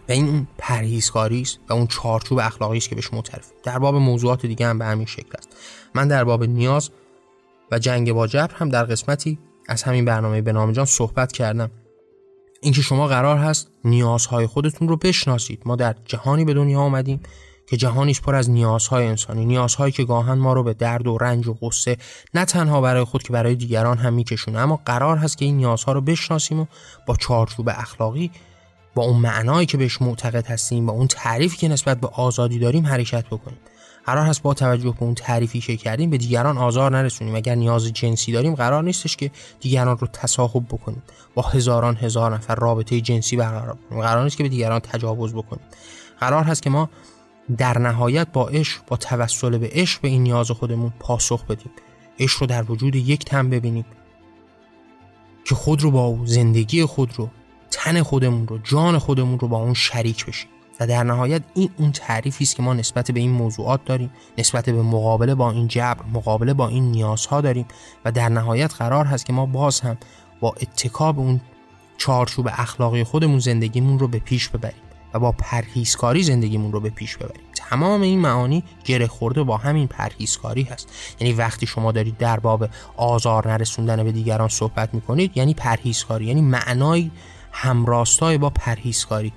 [0.08, 4.46] و این اون پرهیزکاری و اون چارچوب اخلاقی است که بهش معترفیم در باب موضوعات
[4.46, 5.48] دیگه هم به همین شکل است.
[5.94, 6.90] من در باب نیاز
[7.70, 9.38] و جنگ با جبر هم در قسمتی
[9.68, 11.70] از همین برنامه به نام جان صحبت کردم.
[12.60, 15.62] اینکه شما قرار هست نیازهای خودتون رو بشناسید.
[15.64, 17.20] ما در جهانی به دنیا آمدیم
[17.66, 19.44] که جهانی پر از نیازهای انسانی.
[19.44, 21.96] نیازهایی که گاهن ما رو به درد و رنج و غصه
[22.34, 25.92] نه تنها برای خود که برای دیگران هم میکشونه اما قرار هست که این نیازها
[25.92, 26.66] رو بشناسیم و
[27.06, 28.30] با چارچوب اخلاقی
[28.96, 32.86] با اون معنایی که بهش معتقد هستیم با اون تعریفی که نسبت به آزادی داریم
[32.86, 33.58] حرکت بکنیم.
[34.04, 37.34] قرار هست با توجه به اون تعریفی که کردیم به دیگران آزار نرسونیم.
[37.34, 39.30] اگر نیاز جنسی داریم قرار نیستش که
[39.60, 41.02] دیگران رو تصاحب بکنیم.
[41.34, 45.64] با هزاران هزار نفر رابطه جنسی برقرار کنیم قرار نیست که به دیگران تجاوز بکنیم.
[46.20, 46.88] قرار هست که ما
[47.58, 51.70] در نهایت با عشق با توسل به عشق به این نیاز خودمون پاسخ بدیم.
[52.18, 53.84] عشق رو در وجود یک تن ببینیم
[55.44, 57.28] که خود رو با زندگی خود رو
[57.76, 60.48] تن خودمون رو جان خودمون رو با اون شریک بشیم.
[60.80, 64.70] و در نهایت این اون تعریفی است که ما نسبت به این موضوعات داریم نسبت
[64.70, 67.66] به مقابله با این جبر مقابله با این نیازها داریم.
[68.04, 69.96] و در نهایت قرار هست که ما باز هم
[70.40, 71.40] با اتکاب اون
[71.98, 74.82] چارچوب اخلاقی خودمون زندگیمون رو به پیش ببریم.
[75.14, 77.42] و با پرهیزکاری زندگیمون رو به پیش ببریم.
[77.54, 80.88] تمام این معانی گره خورده با همین پرهیزکاری هست.
[81.20, 86.40] یعنی وقتی شما دارید در باب آزار نرسوندن به دیگران صحبت می‌کنید یعنی پرهیزکاری یعنی
[86.40, 87.10] معنای
[87.58, 89.32] همراستای با پرهیزکاری.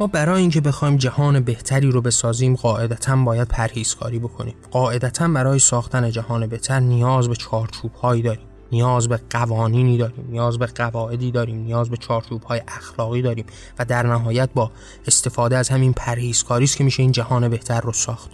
[0.00, 4.54] ما برای اینکه بخوایم جهان بهتری رو بسازیم قاعدتا باید پرهیزکاری بکنیم.
[4.70, 8.46] قاعدتا برای ساختن جهان بهتر نیاز به چارچوب هایی داریم.
[8.72, 13.46] نیاز به قوانینی داریم نیاز به قواعدی داریم نیاز به چارچوب های اخلاقی داریم
[13.78, 14.70] و در نهایت با
[15.06, 18.30] استفاده از همین پرهیزکاری است که میشه این جهان بهتر رو ساخت.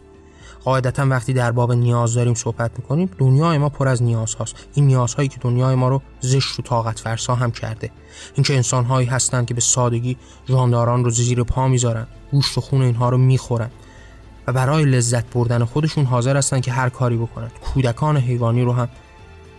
[0.64, 4.54] قاعدتا وقتی در باب نیاز داریم صحبت می‌کنیم دنیای ما پر از نیاز هاست.
[4.74, 7.90] این نیازهایی که دنیای ما رو زشت و طاقت فرسا هم کرده.
[8.34, 12.82] اینکه انسان هایی هستند که به سادگی جانداران رو زیر پا می‌ذارن گوشت و خون
[12.82, 13.70] اینها رو می‌خورن
[14.46, 18.88] و برای لذت بردن خودشون حاضر هستند که هر کاری بکنند کودکان حیوانی رو هم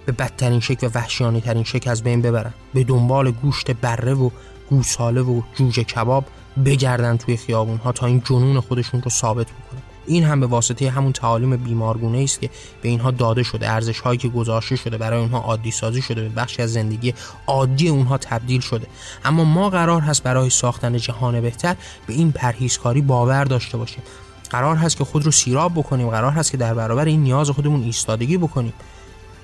[0.05, 2.53] به بدترین شکل و وحشیانی ترین شکل از بین ببرن.
[2.73, 4.29] به دنبال گوشت بره و
[4.69, 6.25] گوساله و جوجه کباب
[6.65, 9.80] بگردن توی خیابون ها تا این جنون خودشون رو ثابت بکنن.
[10.07, 12.49] این هم به واسطه همون تعالیم بیمارگونه است که
[12.81, 16.29] به اینها داده شده ارزش هایی که گذاشته شده برای اونها عادی سازی شده به
[16.29, 17.13] بخشی از زندگی
[17.47, 18.87] عادی اونها تبدیل شده.
[19.25, 21.75] اما ما قرار هست برای ساختن جهان بهتر
[22.07, 24.03] به این پرهیزکاری باور داشته باشیم.
[24.49, 27.83] قرار هست که خود رو سیراب بکنیم قرار هست که در برابر این نیاز خودمون
[27.83, 28.73] ایستادگی بکنیم.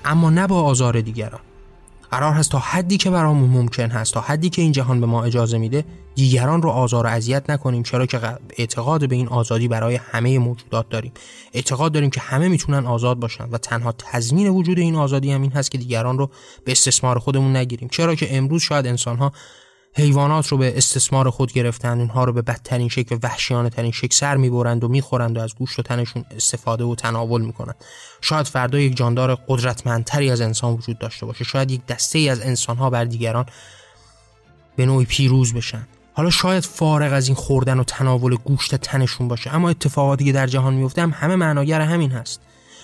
[0.04, 1.40] اما نه با آزار دیگران.
[2.10, 5.24] قرار هست تا حدی که برامون ممکن هست تا حدی که این جهان به ما
[5.24, 8.20] اجازه میده دیگران رو آزار و اذیت نکنیم چرا که
[8.58, 11.12] اعتقاد به این آزادی برای همه موجودات داریم.
[11.52, 15.52] اعتقاد داریم که همه می‌تونن آزاد باشن و تنها تضمین وجود این آزادی هم این
[15.52, 16.30] هست که دیگران رو
[16.64, 17.88] به استثمار خودمون نگیریم.
[17.88, 19.32] چرا که امروز شاید انسانها
[19.98, 24.14] حیوانات رو به استثمار خود گرفتن اونها رو به بدترین شکل و وحشیانه ترین شکل
[24.14, 27.74] سر می‌برند و می‌خورند و از گوشت و تنشون استفاده و تناول می‌کنند.
[28.20, 31.44] شاید فردا یک جاندار قدرتمندتری از انسان وجود داشته باشه.
[31.44, 33.46] شاید یک دسته ای از انسانها بر دیگران
[34.76, 35.86] به نوعی پیروز بشن.
[36.12, 39.54] حالا شاید فارغ از این خوردن و تناول گوشت تنشون باشه.
[39.54, 42.40] اما اتفاقاتی که در جهان میفته هم همه معناگر همین هست.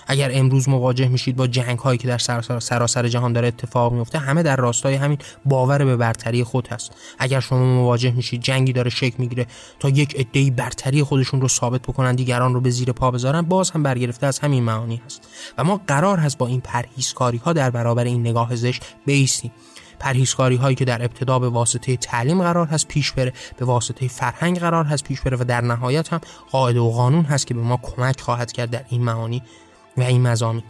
[0.07, 4.19] اگر امروز مواجه میشید با جنگ هایی که در سراسر, سراسر جهان داره اتفاق میفته
[4.19, 6.91] همه در راستای همین باور به برتری خود هست.
[7.19, 9.45] اگر شما مواجه میشید جنگی داره شکل می‌گیره
[9.79, 13.71] تا یک عده‌ای برتری خودشون رو ثابت بکنن دیگران رو به زیر پا بذارن باز
[13.71, 15.27] هم برگرفته از همین معانی هست.
[15.57, 19.51] و ما قرار هست با این پرهیزکاری ها در برابر این نگاه زشت بیستیم.
[19.99, 24.59] پرهیزکاری هایی که در ابتدا به واسطه تعلیم قرار هست پیش بره به واسطه فرهنگ
[24.59, 27.77] قرار هست پیش بره و در نهایت هم قاعده و قانون هست که به ما
[27.77, 29.41] کمک خواهد کرد در این معانی
[29.97, 30.63] و این مزامی.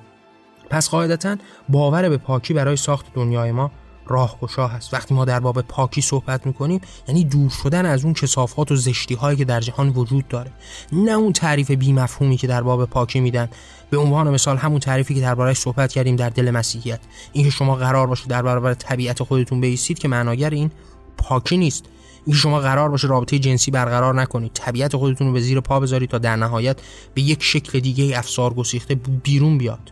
[0.69, 1.35] پس قاعدتا
[1.69, 3.71] باور به پاکی برای ساخت دنیای ما
[4.07, 4.93] راهگشا هست.
[4.93, 9.15] وقتی ما در باب پاکی صحبت می‌کنیم یعنی دور شدن از اون کسافات و زشتی
[9.15, 10.51] هایی که در جهان وجود داره.
[10.91, 13.49] نه اون تعریف بی مفهومی که در باب پاکی میدن.
[13.89, 16.99] به عنوان مثال همون تعریفی که دربارهش صحبت کردیم در دل مسیحیت.
[17.33, 20.71] اینکه شما قرار باشه در برابر طبیعت خودتون بیستید که معناگر این
[21.17, 21.85] پاکی نیست.
[22.33, 24.51] شما قرار باشه رابطه جنسی برقرار نکنید.
[24.53, 26.77] طبیعت خودتون رو به زیر پا بذارید تا در نهایت
[27.13, 29.91] به یک شکل دیگه افسار گسیخته بیرون بیاد.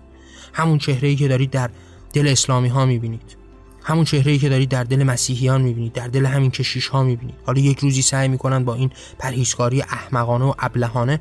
[0.53, 1.69] همون چهره که دارید در
[2.13, 3.37] دل اسلامی ها می‌بینید.
[3.83, 7.35] همون چهره که دارید در دل مسیحیان می‌بینید در دل همین کشیش ها می‌بینید.
[7.45, 11.19] حالا یک روزی سعی می‌کنن با این پرهیزکاری احمقانه و ابلهانه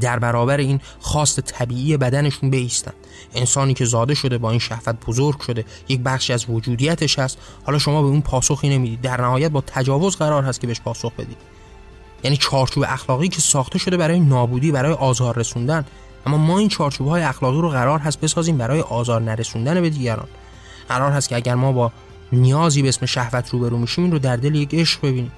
[0.00, 2.92] در برابر این خواست طبیعی بدنشون بیستن.
[3.34, 7.38] انسانی که زاده شده با این شهوت بزرگ شده یک بخش از وجودیتش هست.
[7.64, 9.00] حالا شما به اون پاسخی نمی‌دید.
[9.00, 11.36] در نهایت با تجاوز قرار هست که بهش پاسخ بدید.
[12.24, 15.84] یعنی چارچوب اخلاقی که ساخته شده برای نابودی برای آزار رسوندن.
[16.26, 20.28] اما ما این چارچوب های اخلاقی رو قرار هست بسازیم برای آزار نرسوندن به دیگران.
[20.88, 21.92] قرار هست که اگر ما با
[22.32, 25.32] نیازی به اسم شهوت روبرو میشیم این رو در دل یک عشق ببینیم.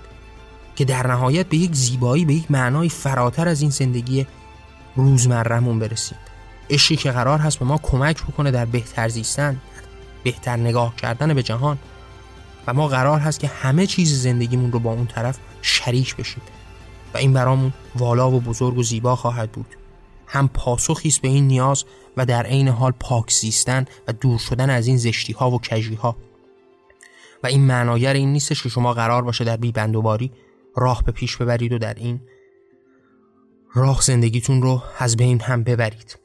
[0.77, 4.27] که در نهایت به یک زیبایی به یک معنای فراتر از این زندگی
[4.96, 6.18] روزمرهمون برسیم.
[6.70, 9.61] عشقی که قرار هست به ما کمک بکنه در بهتر زیستن
[10.24, 11.78] بهتر نگاه کردن به جهان.
[12.66, 16.42] و ما قرار هست که همه چیز زندگیمون رو با اون طرف شریک بشیم.
[17.14, 19.76] و این برامون والا و بزرگ و زیبا خواهد بود.
[20.26, 21.85] هم پاسخی است به این نیاز
[22.16, 25.94] و در عین حال پاک زیستن و دور شدن از این زشتی ها و کجی
[25.94, 26.16] ها
[27.42, 30.33] و این معناگر این نیستش که شما قرار باشه در بیبندوباری
[30.76, 32.20] راه به پیش ببرید و در این
[33.76, 36.18] راه زندگیتون رو از بین هم ببرید.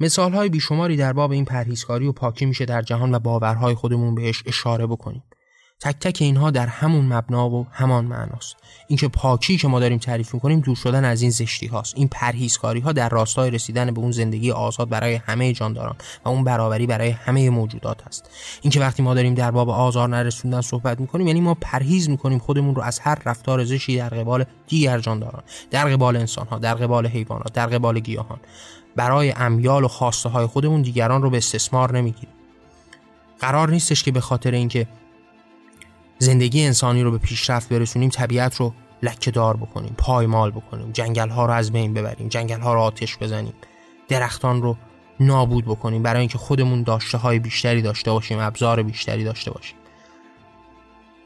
[0.00, 4.14] مثال های بیشماری در باب این پرهیزکاری و پاکی میشه در جهان و باورهای خودمون
[4.14, 5.22] بهش اشاره بکنیم.
[5.82, 8.56] تک تک اینها در همون مبنا و همان معناست.
[8.86, 11.94] اینکه پاکی که ما داریم تعریف می‌کنیم دور شدن از این زشتی هاست.
[11.96, 16.44] این پرهیزکاری ها در راستای رسیدن به اون زندگی آزاد برای همه جانداران و اون
[16.44, 18.30] برابری برای همه موجودات هست.
[18.60, 22.74] اینکه وقتی ما داریم در باب آزار نرسوندن صحبت می‌کنیم یعنی ما پرهیز می‌کنیم خودمون
[22.74, 27.06] رو از هر رفتار زشتی در قبال دیگر جانداران در قبال انسان ها در قبال
[27.06, 28.40] حیوانات در قبال گیاهان.
[28.96, 32.34] برای امیال و خواسته های خودمون دیگران رو به استثمار نمی‌گیریم.
[33.40, 34.86] قرار نیستش که به خاطر اینکه
[36.22, 41.46] زندگی انسانی رو به پیشرفت برسونیم طبیعت رو لکه دار بکنیم پایمال بکنیم جنگل ها
[41.46, 43.52] رو از بین ببریم جنگل ها رو آتش بزنیم
[44.08, 44.76] درختان رو
[45.20, 49.76] نابود بکنیم برای اینکه خودمون داشته های بیشتری داشته باشیم ابزار بیشتری داشته باشیم.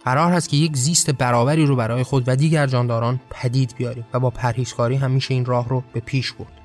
[0.04, 4.20] قرار هست که یک زیست برابری رو برای خود و دیگر جانداران پدید بیاریم و
[4.20, 6.60] با پرهیزکاری هم میشه این راه رو به پیش برد.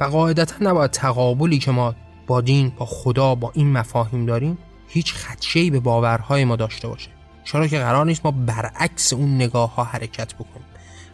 [0.00, 1.94] و قاعدتا نباید تقابلی که ما
[2.26, 4.58] با دین با خدا با این مفاهیم داریم
[4.88, 7.15] هیچ خدشه‌ای به باورهای ما داشته باشه.
[7.46, 10.66] چرا که قرار نیست ما برعکس اون نگاه ها حرکت بکنیم.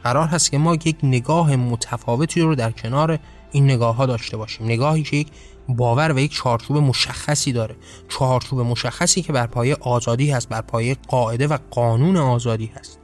[0.05, 3.18] قرار هست که ما یک نگاه متفاوتی رو در کنار
[3.53, 4.66] این نگاه ها داشته باشیم.
[4.66, 5.29] نگاهی که یک
[5.68, 7.77] باور و یک چارچوب مشخصی داره.
[8.09, 12.99] چارچوب مشخصی که بر پایه آزادی هست بر پایه قاعده و قانون آزادی هست.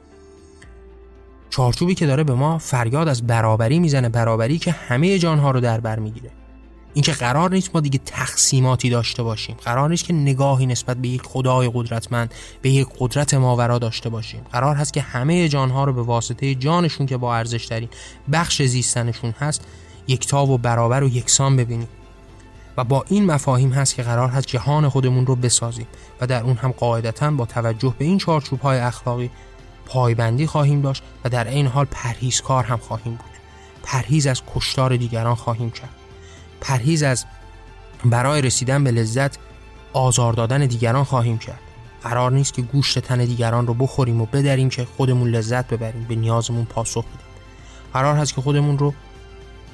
[1.49, 5.79] چارچوبی که داره به ما فریاد از برابری می‌زنه برابری که همه جانها رو در
[5.79, 6.31] بر می‌گیره.
[6.93, 9.55] اینکه قرار نیست ما دیگه تقسیماتی داشته باشیم.
[9.63, 14.41] قرار نیست که نگاهی نسبت به یک خدای قدرتمند به یک قدرت ماورا داشته باشیم.
[14.51, 17.89] قرار هست که همه جانها رو به واسطه جانشون که با ارزش ترین
[18.31, 19.65] بخش زیستنشون هست
[20.07, 21.87] یکتا و برابر و یکسان ببینیم.
[22.77, 25.87] و با این مفاهیم هست که قرار هست جهان خودمون رو بسازیم
[26.21, 29.29] و در اون هم قاعدتا با توجه به این چارچوب های اخلاقی
[29.85, 33.29] پایبندی خواهیم داشت و در این حال پرهیزکار هم خواهیم بود.
[33.83, 35.98] پرهیز از کشتار دیگران خواهیم کرد.
[36.61, 37.25] پرهیز از
[38.05, 39.37] برای رسیدن به لذت
[39.93, 41.59] آزار دادن دیگران خواهیم کرد.
[42.03, 46.03] قرار نیست که گوشت تن دیگران رو بخوریم و بدریم که خودمون لذت ببریم.
[46.09, 47.19] به نیازمون پاسخ بدیم.
[47.93, 48.93] قرار هست که خودمون رو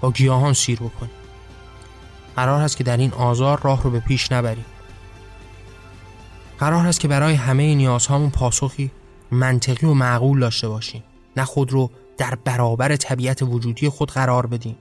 [0.01, 1.11] با گیاهان سیر بکنیم.
[2.35, 4.65] قرار هست که در این آزار راه رو به پیش نبریم.
[6.59, 8.91] قرار هست که برای همه نیازهامون پاسخی
[9.31, 11.03] منطقی و معقول داشته باشیم.
[11.37, 14.75] نه خود رو در برابر طبیعت وجودی خود قرار بدیم.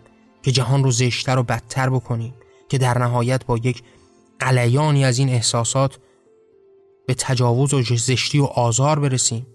[0.45, 2.35] که جهان رو زشتر و بدتر بکنیم
[2.69, 3.83] که در نهایت با یک
[4.39, 5.99] قلیانی از این احساسات
[7.07, 9.47] به تجاوز و زشتی و آزار برسیم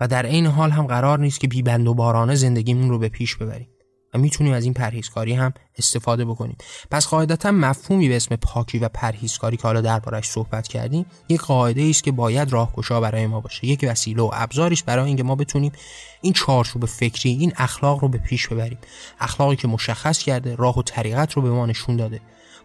[0.00, 3.36] و در این حال هم قرار نیست که بیبند و بارانه زندگیمون رو به پیش
[3.36, 3.68] ببریم.
[4.14, 6.56] و می‌تونیم از این پرهیزکاری هم استفاده بکنیم.
[6.90, 11.82] پس قاعدتا مفهومی به اسم پاکی و پرهیزکاری که حالا دربارش صحبت کردیم یک قاعده
[11.82, 13.66] است که باید راهگشا برای ما باشه.
[13.66, 15.72] یک وسیله و ابزاریش برای اینکه ما بتونیم
[16.20, 18.78] این چارچوب فکری این اخلاق رو به پیش ببریم.
[19.20, 22.20] اخلاقی که مشخص کرده راه و طریقت رو به ما نشون داده.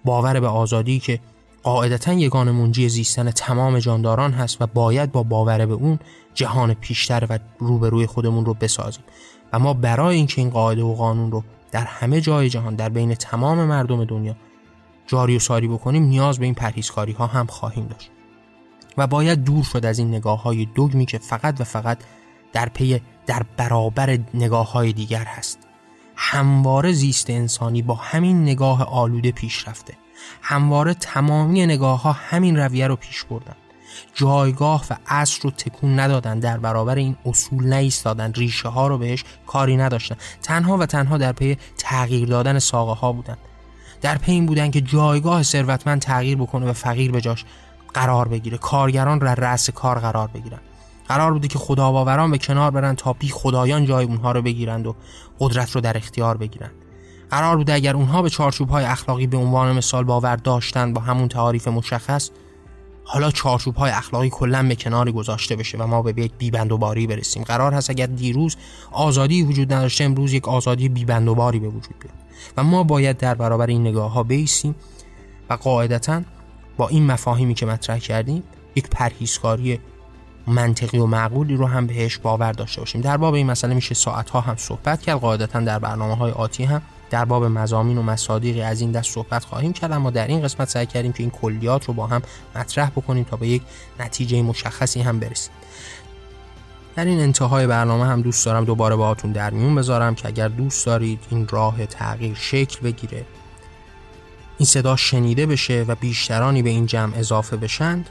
[0.06, 1.20] باور به آزادی که
[1.64, 6.00] قاعدتا یگان منجی زیستن تمام جانداران هست و باید با باور به اون
[6.34, 9.04] جهان پیشتر و روبروی خودمون رو بسازیم.
[9.54, 13.16] و ما برای اینکه این قاعده و قانون رو در همه جای جهان در بین
[13.16, 14.36] تمام مردم دنیا
[15.08, 18.12] جاری و ساری بکنیم نیاز به این پرهیزکاری ها هم خواهیم داشت.
[18.98, 21.98] و باید دور شد از این نگاه های دوگمی که فقط و فقط
[22.54, 25.60] در پی در برابر نگاه های دیگر هست.
[26.16, 29.94] همواره زیست انسانی با همین نگاه آلوده پیش رفته.
[30.42, 33.56] همواره تمامی نگاه ها همین رویه رو پیش بردن.
[34.14, 39.24] جایگاه و اصل رو تکون ندادن در برابر این اصول نیستادن ریشه ها رو بهش
[39.48, 40.16] کاری نداشتن.
[40.42, 43.38] تنها و تنها در پی تغییر دادن ساقه ها بودن.
[44.02, 47.46] در پی این بودن که جایگاه ثروتمند تغییر بکنه و فقیر به جاش
[47.94, 48.58] قرار بگیره.
[48.58, 50.60] کارگران را رأس کار قرار بگیرن.
[51.08, 54.88] قرار بوده که خدا باوران به کنار برن تا بی خدایان جای اونها رو بگیرند
[54.88, 54.96] و
[55.40, 56.72] قدرت رو در اختیار بگیرند
[57.30, 61.28] قرار بوده اگر اونها به چارچوب های اخلاقی به عنوان مثال باور داشتند با همون
[61.28, 62.30] تعاریف مشخص
[63.10, 66.78] حالا چارچوب های اخلاقی کلا به کنار گذاشته بشه و ما به یک بیبند و
[66.78, 67.44] برسیم.
[67.44, 68.56] قرار هست اگر دیروز
[68.92, 72.14] آزادی وجود نداشته امروز یک آزادی بیبند و به وجود بیاد.
[72.58, 74.76] و ما باید در برابر این نگاه ها بیسیم
[75.50, 76.22] و قاعدتا
[76.78, 78.44] با این مفاهیمی که مطرح کردیم
[78.76, 79.80] یک پرهیزکاری
[80.48, 83.02] منطقی و معقولی رو هم بهش باور داشته باشیم.
[83.02, 85.20] در باب این مسئله میشه ساعت ها هم صحبت کرد.
[85.20, 89.46] قاعدتا در برنامه های آتی هم در باب مزامین و مصادیقی از این دست صحبت
[89.46, 92.22] خواهیم کرد اما در این قسمت سعی کردیم که این کلیات رو با هم
[92.56, 93.62] مطرح بکنیم تا به یک
[94.00, 95.54] نتیجه مشخصی هم برسیم.
[96.96, 100.86] در این انتهای برنامه هم دوست دارم دوباره باهاتون در میون بذارم که اگر دوست
[100.86, 103.26] دارید این راه تغییر شکل بگیره
[104.58, 108.10] این صدا شنیده بشه و بیشترانی به این جمع اضافه بشند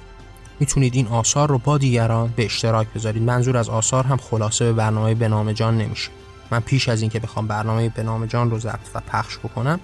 [0.61, 3.23] می‌تونید این آثار رو با دیگران به اشتراک بذارید.
[3.23, 6.11] منظور از آثار هم خلاصه به برنامه به نام جان نمیشه.
[6.51, 9.81] من پیش از اینکه بخوام برنامه به نام جان رو ضبط و پخش بکنم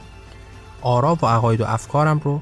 [0.83, 2.41] آرا و عقاید و افکارم رو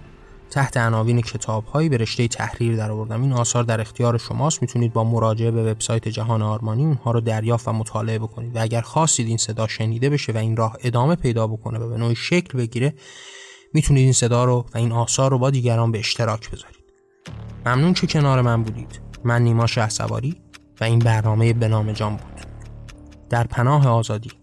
[0.51, 4.63] تحت عناوین کتابهایی به رشته تحریر در آوردم این آثار در اختیار شماست.
[4.63, 8.57] می‌تونید با مراجعه به وبسایت جهان آرمانی اونها رو دریافت و مطالعه بکنید.
[8.57, 11.97] و اگر خواستید این صدا شنیده بشه و این راه ادامه پیدا بکنه و به
[11.97, 12.95] نوعی شکل بگیره
[13.75, 16.85] می‌تونید این صدا رو و این آثار رو با دیگران به اشتراک بذارید.
[17.67, 19.01] ممنون که کنار من بودید.
[19.25, 19.89] من نیما شه
[20.81, 22.50] و این برنامه به نام جان بود.
[23.31, 24.40] در پناه آزادی.